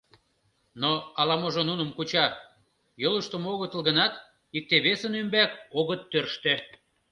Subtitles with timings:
[0.81, 2.25] Но ала-можо нуным куча,
[3.01, 4.13] йолыштымо огытыл гынат,
[4.57, 6.55] икте-весын ӱмбак огыт тӧрштӧ.